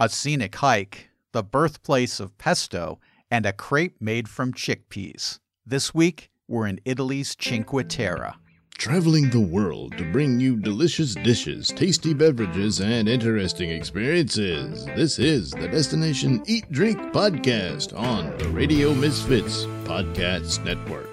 [0.00, 2.98] a scenic hike, the birthplace of pesto,
[3.30, 5.38] and a crepe made from chickpeas.
[5.64, 8.34] This week, we're in Italy's Cinque Terre.
[8.76, 14.84] Traveling the world to bring you delicious dishes, tasty beverages, and interesting experiences.
[14.96, 21.08] This is the Destination Eat Drink Podcast on the Radio Misfits Podcast Network.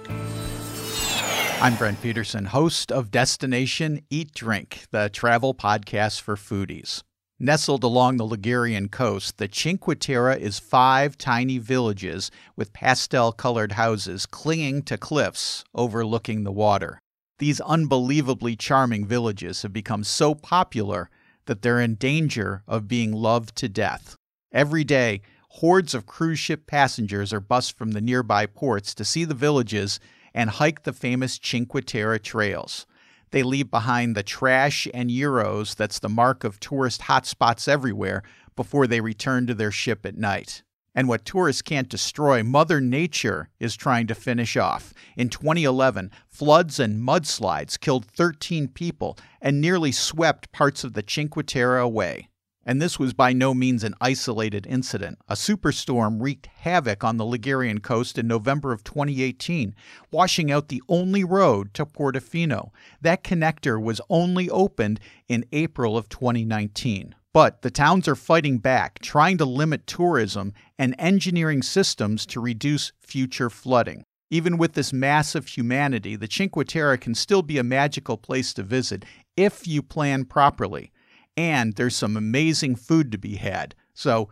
[1.62, 7.04] I'm Brent Peterson, host of Destination Eat Drink, the travel podcast for foodies.
[7.44, 13.72] Nestled along the Ligurian coast, the Cinque Terre is five tiny villages with pastel colored
[13.72, 17.00] houses clinging to cliffs overlooking the water.
[17.40, 21.10] These unbelievably charming villages have become so popular
[21.48, 24.16] that they're in danger of being loved to death.
[24.52, 29.26] Every day, hordes of cruise ship passengers are bussed from the nearby ports to see
[29.26, 30.00] the villages
[30.32, 32.86] and hike the famous Cinque Terre trails.
[33.32, 38.24] They leave behind the trash and Euros that's the mark of tourist hotspots everywhere
[38.56, 40.64] before they return to their ship at night.
[40.94, 44.94] And what tourists can't destroy, Mother Nature is trying to finish off.
[45.16, 51.46] In 2011, floods and mudslides killed 13 people and nearly swept parts of the Cinque
[51.46, 52.28] Terre away.
[52.64, 55.18] And this was by no means an isolated incident.
[55.28, 59.74] A superstorm wreaked havoc on the Ligurian coast in November of 2018,
[60.12, 62.70] washing out the only road to Portofino.
[63.02, 67.16] That connector was only opened in April of 2019.
[67.34, 72.92] But the towns are fighting back, trying to limit tourism and engineering systems to reduce
[73.00, 74.04] future flooding.
[74.30, 78.54] Even with this mass of humanity, the Cinque Terre can still be a magical place
[78.54, 79.04] to visit
[79.36, 80.92] if you plan properly
[81.38, 83.76] and there's some amazing food to be had.
[83.94, 84.30] So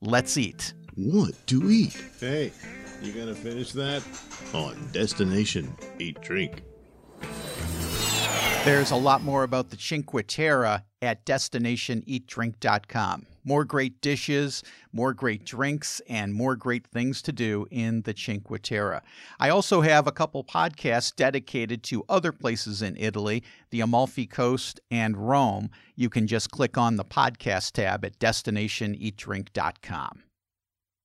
[0.00, 0.74] let's eat.
[0.94, 2.02] What to eat?
[2.18, 2.52] Hey,
[3.02, 4.02] you gonna finish that?
[4.52, 6.62] On Destination Eat Drink.
[8.62, 13.26] There's a lot more about the Cinque Terre at destinationeatdrink.com.
[13.42, 18.60] More great dishes, more great drinks, and more great things to do in the Cinque
[18.62, 19.00] Terre.
[19.38, 24.78] I also have a couple podcasts dedicated to other places in Italy, the Amalfi Coast
[24.90, 25.70] and Rome.
[25.96, 30.22] You can just click on the podcast tab at destinationeatdrink.com.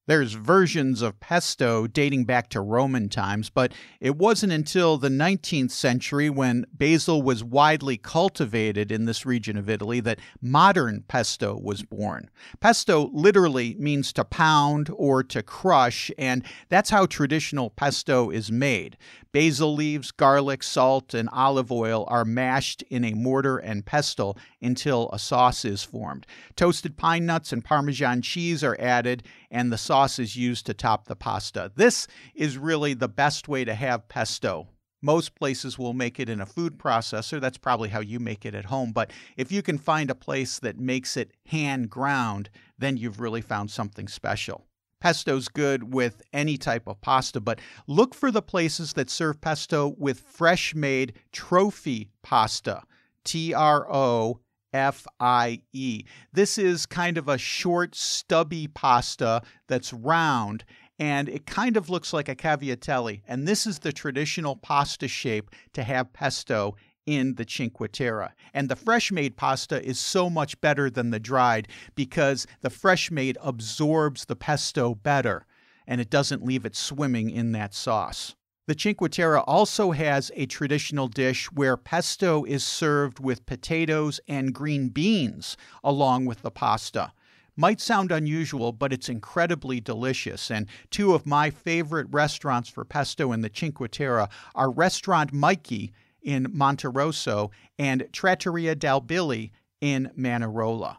[0.07, 5.71] There's versions of pesto dating back to Roman times, but it wasn't until the 19th
[5.71, 11.81] century when basil was widely cultivated in this region of Italy that modern pesto was
[11.81, 12.29] born.
[12.59, 18.97] Pesto literally means to pound or to crush, and that's how traditional pesto is made.
[19.31, 25.09] Basil leaves, garlic, salt, and olive oil are mashed in a mortar and pestle until
[25.13, 26.25] a sauce is formed.
[26.55, 31.05] Toasted pine nuts and Parmesan cheese are added, and the sauce is used to top
[31.05, 31.71] the pasta.
[31.75, 34.67] This is really the best way to have pesto.
[35.01, 37.39] Most places will make it in a food processor.
[37.39, 38.91] That's probably how you make it at home.
[38.91, 42.49] But if you can find a place that makes it hand ground,
[42.79, 44.65] then you've really found something special.
[45.01, 49.93] Pesto's good with any type of pasta, but look for the places that serve pesto
[49.99, 52.81] with fresh made trofie pasta.
[53.23, 54.39] T R O
[54.75, 56.03] F I E.
[56.33, 60.65] This is kind of a short, stubby pasta that's round
[60.99, 63.21] and it kind of looks like a cavatelli.
[63.27, 66.75] And this is the traditional pasta shape to have pesto
[67.05, 68.33] in the Cinque Terre.
[68.53, 73.11] And the fresh made pasta is so much better than the dried because the fresh
[73.11, 75.45] made absorbs the pesto better
[75.87, 78.35] and it doesn't leave it swimming in that sauce.
[78.67, 84.55] The Cinque Terre also has a traditional dish where pesto is served with potatoes and
[84.55, 87.13] green beans along with the pasta.
[87.55, 90.49] Might sound unusual, but it's incredibly delicious.
[90.49, 95.91] And two of my favorite restaurants for pesto in the Cinque Terre are Restaurant Miky
[96.23, 100.97] in Monterosso and Trattoria dal Billy in Manarola.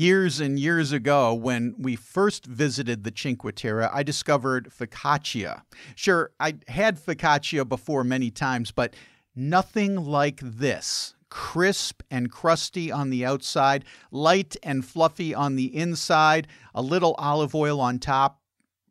[0.00, 5.60] Years and years ago, when we first visited the Cinque Terre, I discovered focaccia.
[5.94, 8.94] Sure, I had focaccia before many times, but
[9.36, 11.14] nothing like this.
[11.28, 17.54] Crisp and crusty on the outside, light and fluffy on the inside, a little olive
[17.54, 18.40] oil on top.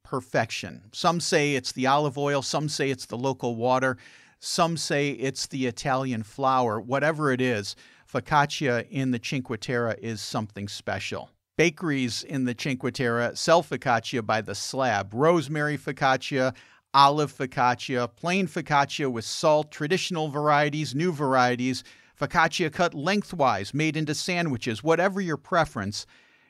[0.03, 0.83] Perfection.
[0.93, 3.97] Some say it's the olive oil, some say it's the local water.
[4.41, 6.79] Some say it's the Italian flour.
[6.79, 7.75] Whatever it is,
[8.11, 11.29] focaccia in the Cinque Terre is something special.
[11.57, 16.55] Bakeries in the Cinque Terre sell focaccia by the slab rosemary focaccia,
[16.93, 21.83] olive focaccia, plain focaccia with salt, traditional varieties, new varieties,
[22.19, 26.05] focaccia cut lengthwise, made into sandwiches, whatever your preference,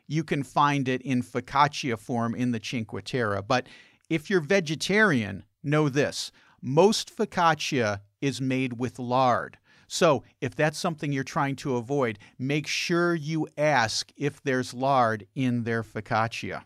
[0.08, 3.42] you can find it in focaccia form in the Cinque Terre.
[3.42, 3.68] But
[4.10, 6.32] if you're vegetarian, know this
[6.62, 9.58] most focaccia is made with lard.
[9.92, 15.26] So, if that's something you're trying to avoid, make sure you ask if there's lard
[15.34, 16.62] in their focaccia.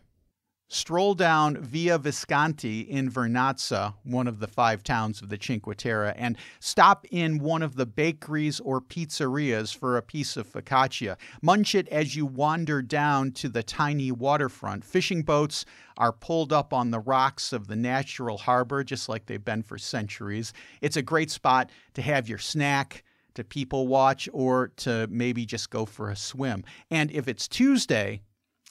[0.68, 6.12] Stroll down Via Visconti in Vernazza, one of the five towns of the Cinque Terre,
[6.16, 11.16] and stop in one of the bakeries or pizzerias for a piece of focaccia.
[11.40, 14.84] Munch it as you wander down to the tiny waterfront.
[14.84, 15.64] Fishing boats
[15.96, 19.78] are pulled up on the rocks of the natural harbor, just like they've been for
[19.78, 20.52] centuries.
[20.80, 23.04] It's a great spot to have your snack
[23.34, 26.64] to people watch or to maybe just go for a swim.
[26.90, 28.22] And if it's Tuesday,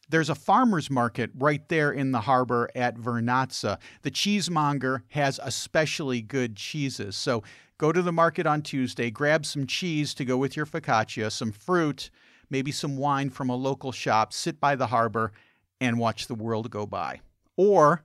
[0.10, 3.80] there's a farmer's market right there in the harbor at Vernazza.
[4.01, 7.15] The cheesemonger has especially good cheeses.
[7.15, 7.44] So
[7.77, 11.51] go to the market on Tuesday, grab some cheese to go with your focaccia, some
[11.51, 12.10] fruit,
[12.50, 15.31] maybe some wine from a local shop, sit by the harbor,
[15.81, 17.19] and watch the world go by.
[17.57, 18.04] Or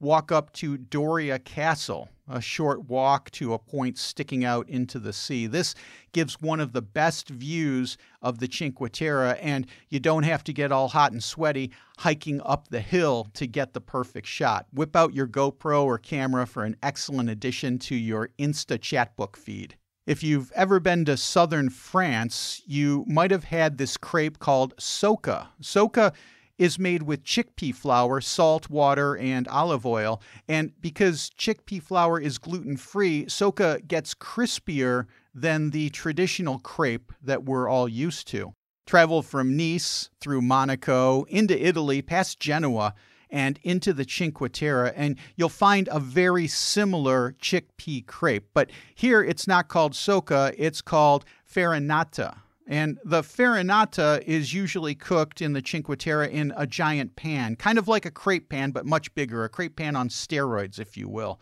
[0.00, 5.12] walk up to Doria Castle, a short walk to a point sticking out into the
[5.12, 5.46] sea.
[5.46, 5.74] This
[6.12, 10.52] gives one of the best views of the Cinque Terre, and you don't have to
[10.52, 14.66] get all hot and sweaty hiking up the hill to get the perfect shot.
[14.72, 19.76] Whip out your GoPro or camera for an excellent addition to your Insta chatbook feed.
[20.06, 25.48] If you've ever been to southern France, you might have had this crepe called soca.
[25.62, 26.12] Soca
[26.60, 30.20] is made with chickpea flour, salt, water, and olive oil.
[30.46, 37.44] And because chickpea flour is gluten free, soca gets crispier than the traditional crepe that
[37.44, 38.52] we're all used to.
[38.86, 42.92] Travel from Nice through Monaco into Italy, past Genoa,
[43.30, 48.48] and into the Cinque Terre, and you'll find a very similar chickpea crepe.
[48.52, 52.36] But here it's not called soca, it's called farinata.
[52.70, 57.78] And the farinata is usually cooked in the Cinque Terre in a giant pan, kind
[57.78, 61.08] of like a crepe pan, but much bigger, a crepe pan on steroids, if you
[61.08, 61.40] will.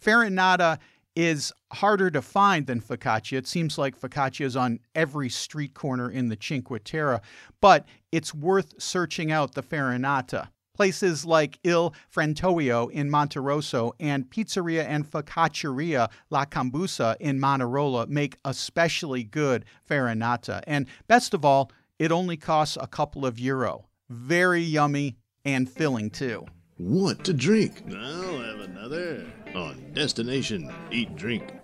[0.00, 0.78] Farinata
[1.16, 3.36] is harder to find than focaccia.
[3.36, 7.22] It seems like focaccia is on every street corner in the Cinque Terre,
[7.60, 10.46] but it's worth searching out the farinata.
[10.78, 18.36] Places like Il Frantoio in Monterosso and Pizzeria and Focacceria La Cambusa in Manarola make
[18.44, 20.62] especially good farinata.
[20.68, 23.86] And best of all, it only costs a couple of euro.
[24.08, 26.46] Very yummy and filling too.
[26.76, 27.82] What to drink?
[27.88, 29.26] I'll have another
[29.56, 31.54] on Destination Eat Drink.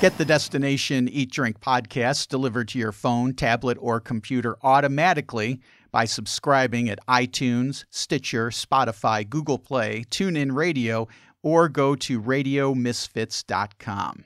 [0.00, 5.60] Get the Destination Eat Drink podcast delivered to your phone, tablet, or computer automatically
[5.94, 11.06] by subscribing at iTunes, Stitcher, Spotify, Google Play, TuneIn Radio,
[11.40, 14.24] or go to radiomisfits.com.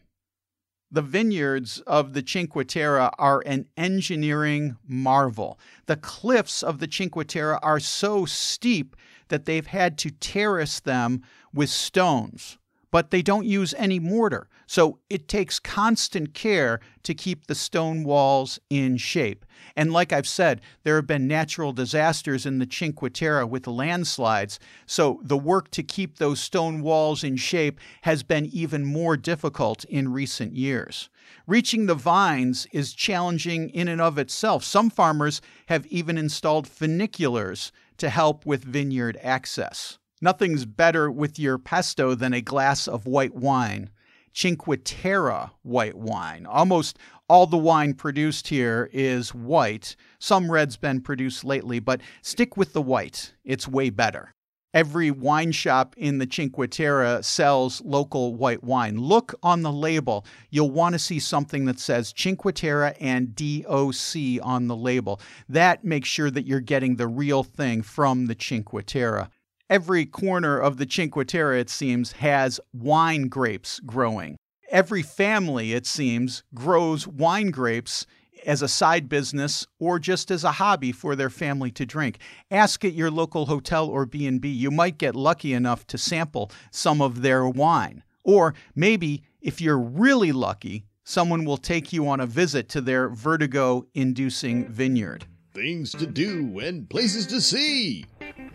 [0.91, 5.61] The vineyards of the Cinque Terre are an engineering marvel.
[5.85, 8.97] The cliffs of the Cinque Terre are so steep
[9.29, 11.21] that they've had to terrace them
[11.53, 12.57] with stones
[12.91, 14.49] but they don't use any mortar.
[14.67, 19.45] So it takes constant care to keep the stone walls in shape.
[19.77, 24.59] And like I've said, there have been natural disasters in the Cinque Terre with landslides.
[24.87, 29.85] So the work to keep those stone walls in shape has been even more difficult
[29.85, 31.09] in recent years.
[31.47, 34.65] Reaching the vines is challenging in and of itself.
[34.65, 39.99] Some farmers have even installed funiculars to help with vineyard access.
[40.21, 43.91] Nothing's better with your pesto than a glass of white wine.
[44.33, 46.47] Cinque Terre white wine.
[46.47, 46.99] Almost
[47.29, 49.97] all the wine produced here is white.
[50.19, 53.35] Some red's been produced lately, but stick with the white.
[53.45, 54.35] It's way better.
[54.75, 58.99] Every wine shop in the Cinque Terre sells local white wine.
[58.99, 60.27] Look on the label.
[60.51, 65.21] You'll want to see something that says Cinque Terre and DOC on the label.
[65.49, 69.31] That makes sure that you're getting the real thing from the Cinque Terre
[69.71, 74.37] every corner of the Cinque Terre, it seems, has wine grapes growing.
[74.71, 78.07] Every family, it seems, grows wine grapes
[78.47, 82.19] as a side business or just as a hobby for their family to drink.
[82.51, 84.49] Ask at your local hotel or B&B.
[84.49, 88.03] You might get lucky enough to sample some of their wine.
[88.25, 93.09] Or maybe if you're really lucky, someone will take you on a visit to their
[93.09, 95.27] vertigo inducing vineyard.
[95.55, 98.05] Things to do and places to see.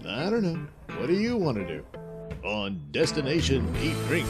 [0.07, 0.67] I don't know.
[0.97, 1.85] What do you want to do?
[2.43, 4.27] On Destination Eat Drink.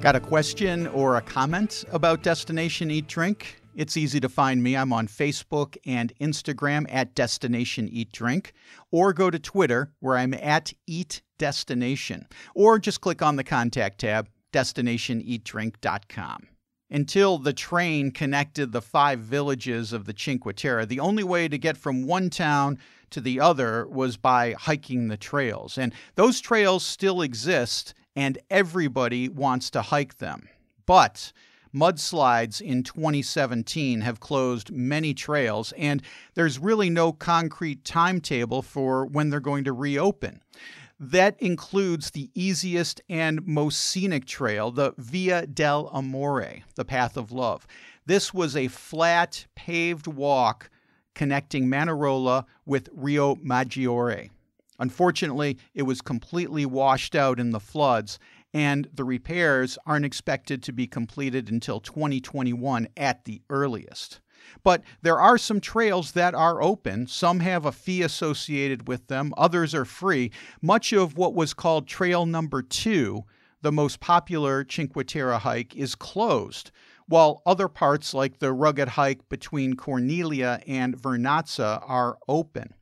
[0.00, 3.60] Got a question or a comment about Destination Eat Drink?
[3.74, 4.76] It's easy to find me.
[4.76, 8.52] I'm on Facebook and Instagram at Destination Eat Drink,
[8.90, 13.98] or go to Twitter where I'm at Eat Destination, or just click on the contact
[13.98, 16.48] tab, destinationeatdrink.com.
[16.90, 21.58] Until the train connected the five villages of the Cinque Terre, the only way to
[21.58, 22.78] get from one town
[23.10, 25.78] to the other was by hiking the trails.
[25.78, 30.48] And those trails still exist, and everybody wants to hike them.
[30.86, 31.32] But
[31.74, 36.02] mudslides in 2017 have closed many trails, and
[36.34, 40.40] there's really no concrete timetable for when they're going to reopen.
[40.98, 47.66] That includes the easiest and most scenic trail, the Via dell'Amore, the Path of Love.
[48.06, 50.70] This was a flat, paved walk
[51.14, 54.30] connecting Manarola with Riomaggiore.
[54.78, 58.18] Unfortunately, it was completely washed out in the floods,
[58.54, 64.20] and the repairs aren't expected to be completed until 2021 at the earliest.
[64.62, 67.06] But there are some trails that are open.
[67.06, 70.30] Some have a fee associated with them, others are free.
[70.60, 73.24] Much of what was called Trail Number Two,
[73.62, 76.70] the most popular Cinque Terre hike, is closed,
[77.08, 82.74] while other parts, like the rugged hike between Corniglia and Vernazza, are open.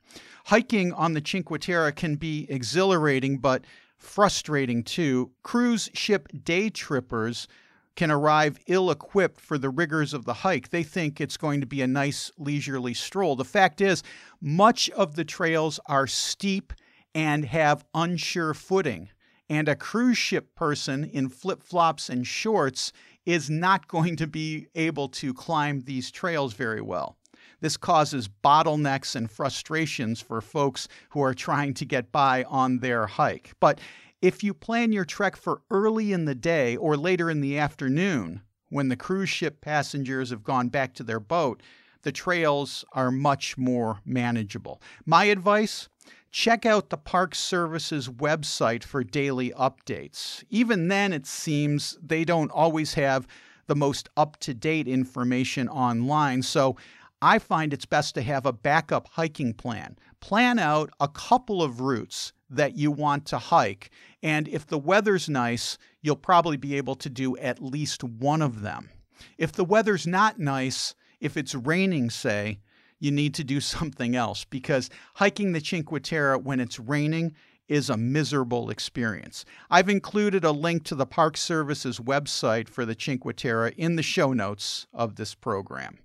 [0.45, 3.65] Hiking on the Cinque Terre can be exhilarating, but
[3.97, 5.31] frustrating too.
[5.43, 7.47] Cruise ship day trippers
[7.95, 10.69] can arrive ill equipped for the rigors of the hike.
[10.69, 13.35] They think it's going to be a nice leisurely stroll.
[13.35, 14.03] The fact is,
[14.41, 16.73] much of the trails are steep
[17.13, 19.09] and have unsure footing.
[19.49, 22.91] And a cruise ship person in flip flops and shorts
[23.25, 27.17] is not going to be able to climb these trails very well.
[27.61, 33.07] This causes bottlenecks and frustrations for folks who are trying to get by on their
[33.07, 33.53] hike.
[33.59, 33.79] But
[34.25, 38.41] if you plan your trek for early in the day or later in the afternoon,
[38.69, 41.61] when the cruise ship passengers have gone back to their boat,
[42.01, 44.81] the trails are much more manageable.
[45.05, 45.89] My advice
[46.31, 50.43] check out the Park Service's website for daily updates.
[50.49, 53.27] Even then, it seems they don't always have
[53.67, 56.41] the most up to date information online.
[56.41, 56.77] So
[57.21, 59.97] I find it's best to have a backup hiking plan.
[60.19, 63.91] Plan out a couple of routes that you want to hike.
[64.21, 68.61] And if the weather's nice, you'll probably be able to do at least one of
[68.61, 68.89] them.
[69.37, 72.59] If the weather's not nice, if it's raining, say,
[72.99, 77.35] you need to do something else because hiking the Cinque Terre when it's raining
[77.67, 79.43] is a miserable experience.
[79.71, 84.03] I've included a link to the Park Service's website for the Cinque Terre in the
[84.03, 85.97] show notes of this program.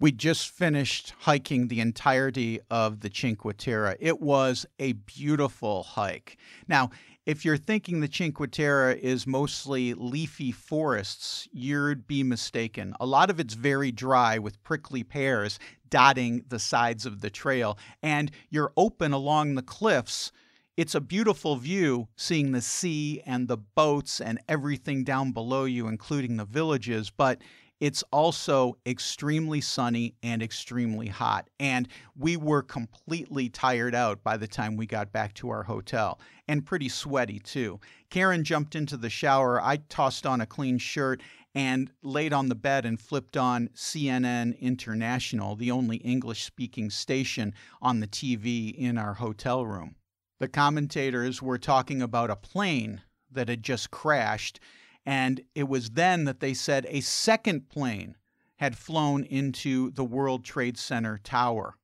[0.00, 3.96] We just finished hiking the entirety of the Cinque Terre.
[3.98, 6.36] It was a beautiful hike.
[6.68, 6.90] Now,
[7.26, 12.94] if you're thinking the Cinque Terre is mostly leafy forests, you'd be mistaken.
[13.00, 15.58] A lot of it's very dry with prickly pears
[15.90, 20.30] dotting the sides of the trail, and you're open along the cliffs.
[20.76, 25.88] It's a beautiful view seeing the sea and the boats and everything down below you,
[25.88, 27.42] including the villages, but
[27.80, 31.48] it's also extremely sunny and extremely hot.
[31.60, 36.18] And we were completely tired out by the time we got back to our hotel
[36.48, 37.78] and pretty sweaty too.
[38.10, 39.60] Karen jumped into the shower.
[39.60, 41.22] I tossed on a clean shirt
[41.54, 47.54] and laid on the bed and flipped on CNN International, the only English speaking station
[47.80, 49.96] on the TV in our hotel room.
[50.40, 54.60] The commentators were talking about a plane that had just crashed
[55.06, 58.16] and it was then that they said a second plane
[58.56, 61.76] had flown into the World Trade Center tower.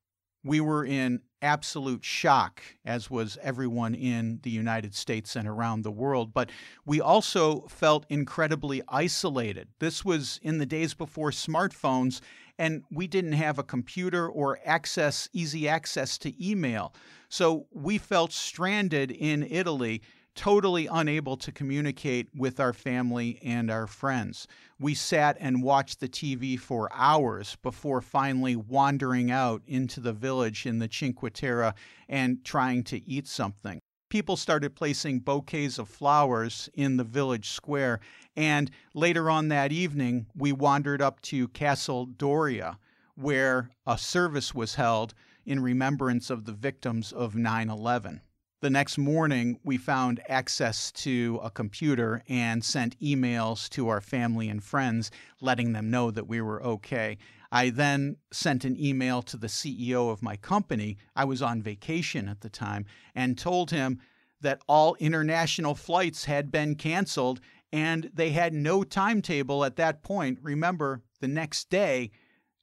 [0.43, 5.91] We were in absolute shock, as was everyone in the United States and around the
[5.91, 6.35] world.
[6.35, 6.51] But
[6.85, 9.69] we also felt incredibly isolated.
[9.79, 12.21] This was in the days before smartphones,
[12.59, 16.95] and we didn't have a computer or access, easy access to email.
[17.29, 20.03] So we felt stranded in Italy
[20.35, 24.47] totally unable to communicate with our family and our friends.
[24.79, 30.67] We sat and watched the TV for hours before finally wandering out into the village
[30.67, 31.75] in the Cinque Terre
[32.09, 33.81] and trying to eat something.
[34.11, 38.01] People started placing bouquets of flowers in the village square,
[38.37, 42.79] and later on that evening, we wandered up to Castle Doria,
[43.17, 45.15] where a service was held
[45.47, 48.21] in remembrance of the victims of 9 11.
[48.65, 54.49] The next morning, we found access to a computer and sent emails to our family
[54.49, 55.11] and friends
[55.43, 57.19] letting them know that we were okay.
[57.53, 60.97] I then sent an email to the CEO of my company.
[61.15, 64.01] I was on vacation at the time and told him
[64.41, 70.39] that all international flights had been canceled and they had no timetable at that point.
[70.41, 72.13] Remember, the next day,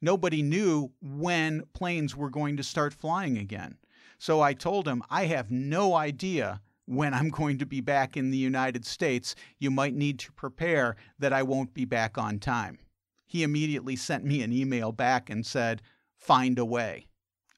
[0.02, 3.78] nobody knew when planes were going to start flying again.
[4.22, 8.30] So I told him, I have no idea when I'm going to be back in
[8.30, 9.34] the United States.
[9.58, 12.78] You might need to prepare that I won't be back on time.
[13.26, 15.82] He immediately sent me an email back and said,
[16.14, 17.08] Find a way.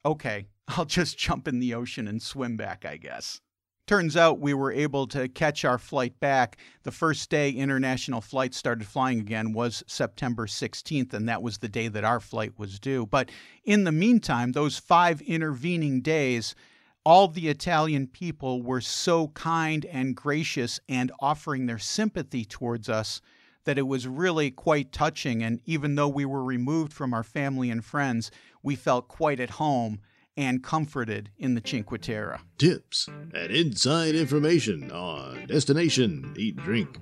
[0.05, 3.41] Okay, I'll just jump in the ocean and swim back, I guess.
[3.85, 6.57] Turns out we were able to catch our flight back.
[6.83, 11.67] The first day international flights started flying again was September 16th, and that was the
[11.67, 13.05] day that our flight was due.
[13.05, 13.29] But
[13.65, 16.55] in the meantime, those five intervening days,
[17.03, 23.19] all the Italian people were so kind and gracious and offering their sympathy towards us
[23.65, 25.43] that it was really quite touching.
[25.43, 29.51] And even though we were removed from our family and friends, we felt quite at
[29.51, 29.99] home
[30.35, 32.39] and comforted in the Cinque Terre.
[32.57, 36.97] Tips and inside information on Destination Eat Drink.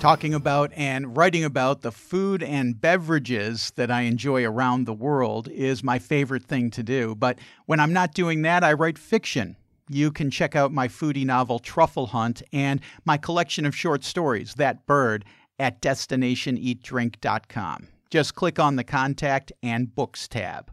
[0.00, 5.48] Talking about and writing about the food and beverages that I enjoy around the world
[5.48, 7.14] is my favorite thing to do.
[7.14, 9.54] But when I'm not doing that, I write fiction.
[9.88, 14.54] You can check out my foodie novel Truffle Hunt and my collection of short stories,
[14.54, 15.24] That Bird,
[15.60, 17.88] at destinationeatdrink.com.
[18.10, 20.72] Just click on the Contact and Books tab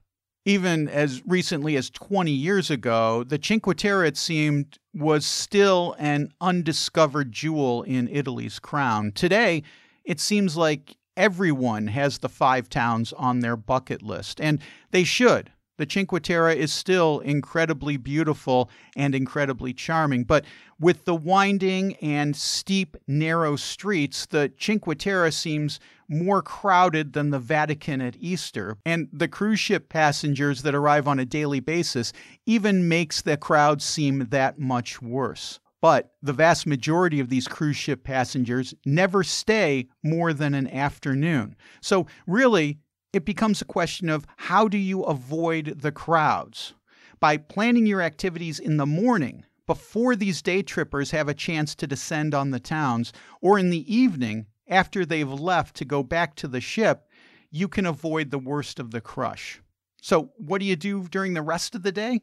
[0.50, 6.34] even as recently as 20 years ago, the Cinque Terre, it seemed, was still an
[6.42, 9.12] undiscovered jewel in Italy's crown.
[9.12, 9.62] Today,
[10.04, 15.52] it seems like everyone has the five towns on their bucket list, and they should.
[15.80, 20.44] The Cinque Terre is still incredibly beautiful and incredibly charming, but
[20.78, 27.40] with the winding and steep, narrow streets, the Cinque Terre seems more crowded than the
[27.40, 28.76] Vatican at Easter.
[28.86, 32.12] And the cruise ship passengers that arrive on a daily basis
[32.46, 35.62] even makes the crowd seem that much worse.
[35.82, 41.56] But the vast majority of these cruise ship passengers never stay more than an afternoon.
[41.80, 42.80] So, really,
[43.14, 46.74] it becomes a question of how do you avoid the crowds?
[47.20, 51.88] By planning your activities in the morning before these day trippers have a chance to
[51.88, 56.48] descend on the towns, or in the evening after they've left to go back to
[56.48, 57.08] the ship,
[57.52, 59.62] you can avoid the worst of the crush.
[60.02, 62.22] So, what do you do during the rest of the day?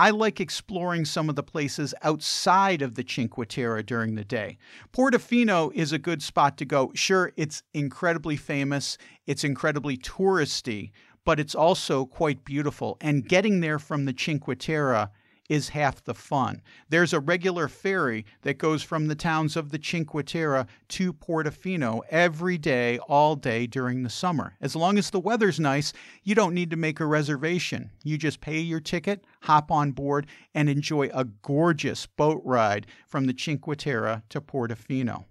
[0.00, 4.56] I like exploring some of the places outside of the Cinque Terre during the day.
[4.92, 6.92] Portofino is a good spot to go.
[6.94, 10.92] Sure, it's incredibly famous, it's incredibly touristy,
[11.24, 12.96] but it's also quite beautiful.
[13.00, 15.10] And getting there from the Cinque Terre
[15.48, 16.62] is half the fun.
[16.88, 22.00] There's a regular ferry that goes from the towns of the Cinque Terre to Portofino
[22.10, 24.54] every day, all day during the summer.
[24.60, 27.90] As long as the weather's nice, you don't need to make a reservation.
[28.04, 33.26] You just pay your ticket, hop on board, and enjoy a gorgeous boat ride from
[33.26, 35.24] the Cinque Terre to Portofino.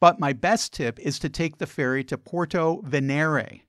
[0.00, 3.60] But my best tip is to take the ferry to Porto Venere.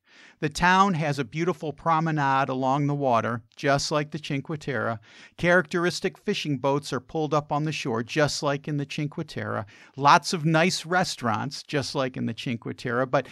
[0.44, 5.00] The town has a beautiful promenade along the water, just like the Cinque Terre.
[5.38, 9.66] Characteristic fishing boats are pulled up on the shore, just like in the Cinque Terre.
[9.96, 13.26] Lots of nice restaurants, just like in the Cinque Terre, but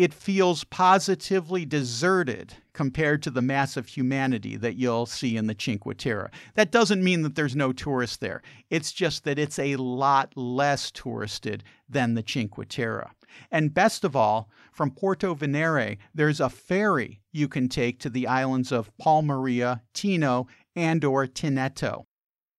[0.00, 5.54] it feels positively deserted compared to the mass of humanity that you'll see in the
[5.58, 6.30] Cinque Terre.
[6.54, 8.40] That doesn't mean that there's no tourists there.
[8.70, 13.10] It's just that it's a lot less touristed than the Cinque Terre.
[13.50, 18.26] And best of all, from Porto Venere, there's a ferry you can take to the
[18.26, 22.06] islands of Palmaria, Tino, and or Tinetto.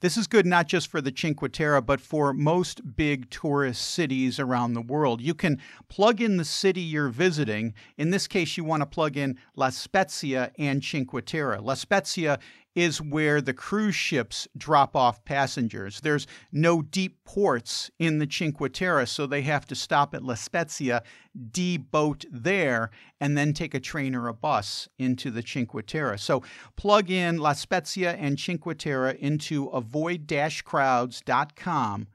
[0.00, 4.38] This is good not just for the Cinque Terre, but for most big tourist cities
[4.38, 5.20] around the world.
[5.20, 7.74] You can plug in the city you're visiting.
[7.96, 11.60] In this case, you want to plug in La Spezia and Cinque Terre.
[11.60, 12.38] La Spezia
[12.74, 16.00] is where the cruise ships drop off passengers.
[16.00, 20.34] There's no deep ports in the Cinque Terre, so they have to stop at La
[20.34, 21.02] Spezia,
[21.50, 26.18] deboat there, and then take a train or a bus into the Cinque Terre.
[26.18, 26.42] So
[26.76, 32.06] plug in La Spezia and Cinque Terre into avoid-crowds.com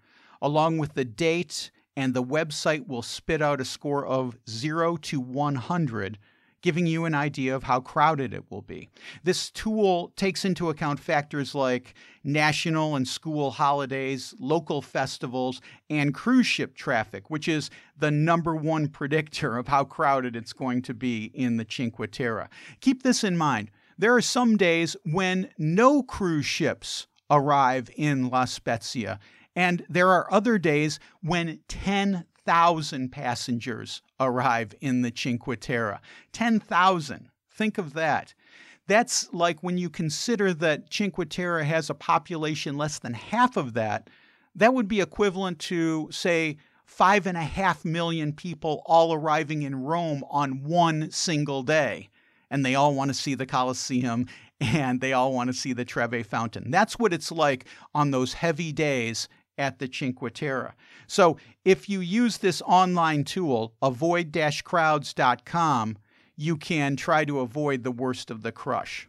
[0.43, 5.19] along with the date and the website will spit out a score of 0 to
[5.19, 6.19] 100
[6.63, 8.89] giving you an idea of how crowded it will be.
[9.23, 16.47] This tool takes into account factors like national and school holidays, local festivals, and cruise
[16.47, 21.25] ship traffic, which is the number one predictor of how crowded it's going to be
[21.35, 22.49] in the Cinque Terre.
[22.79, 23.69] Keep this in mind.
[23.97, 29.19] There are some days when no cruise ships arrive in La Spezia,
[29.55, 31.59] and there are other days when
[32.45, 35.99] 10,000 passengers arrive in the Cinque Terre.
[36.33, 37.29] 10,000.
[37.49, 38.33] Think of that.
[38.87, 43.73] That's like when you consider that Cinque Terre has a population less than half of
[43.73, 44.09] that,
[44.55, 49.75] that would be equivalent to, say, five and a half million people all arriving in
[49.75, 52.09] Rome on one single day.
[52.51, 54.27] And they all want to see the Colosseum
[54.59, 56.71] and they all want to see the Trevi Fountain.
[56.71, 60.75] That's what it's like on those heavy days at the Cinque Terre.
[61.07, 65.97] So if you use this online tool, avoid-crowds.com,
[66.35, 69.07] you can try to avoid the worst of the crush.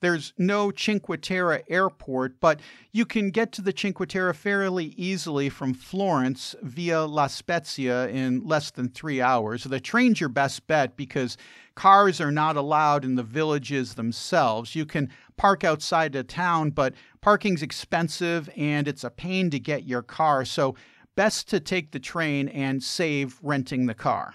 [0.00, 2.60] There's no Cinque Terre airport, but
[2.92, 8.46] you can get to the Cinque Terre fairly easily from Florence via La Spezia in
[8.46, 9.64] less than three hours.
[9.64, 11.38] The train's your best bet because
[11.74, 14.74] cars are not allowed in the villages themselves.
[14.74, 19.84] You can park outside of town, but parking's expensive and it's a pain to get
[19.84, 20.74] your car, so
[21.14, 24.34] best to take the train and save renting the car.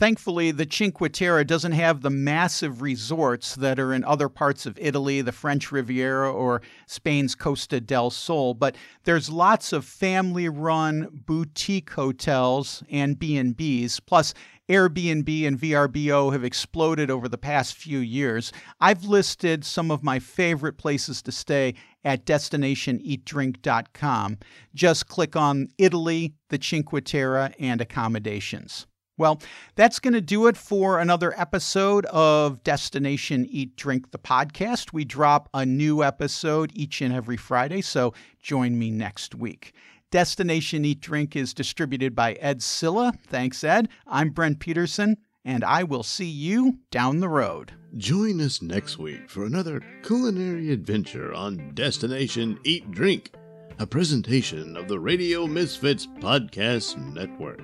[0.00, 4.78] Thankfully, the Cinque Terre doesn't have the massive resorts that are in other parts of
[4.80, 11.90] Italy, the French Riviera, or Spain's Costa del Sol, but there's lots of family-run boutique
[11.90, 14.32] hotels and B&Bs, plus
[14.70, 18.54] Airbnb and VRBO have exploded over the past few years.
[18.80, 24.38] I've listed some of my favorite places to stay at destinationeatdrink.com.
[24.74, 28.86] Just click on Italy, the Cinque Terre, and accommodations.
[29.20, 29.38] Well,
[29.74, 34.94] that's going to do it for another episode of Destination Eat Drink, the podcast.
[34.94, 39.74] We drop a new episode each and every Friday, so join me next week.
[40.10, 43.12] Destination Eat Drink is distributed by Ed Silla.
[43.26, 43.90] Thanks, Ed.
[44.06, 47.72] I'm Brent Peterson, and I will see you down the road.
[47.98, 53.34] Join us next week for another culinary adventure on Destination Eat Drink,
[53.78, 57.60] a presentation of the Radio Misfits Podcast Network.